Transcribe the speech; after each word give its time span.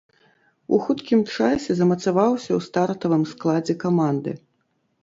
У 0.77 0.79
хуткім 0.85 1.21
часе 1.35 1.71
замацаваўся 1.81 2.49
ў 2.49 2.59
стартавым 2.69 3.23
складзе 3.35 3.79
каманды. 3.87 4.31